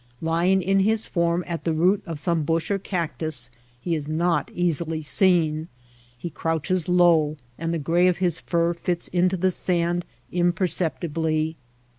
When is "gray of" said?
7.77-8.17